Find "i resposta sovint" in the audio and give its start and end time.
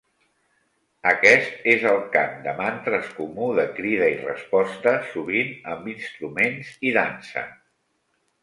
4.15-5.55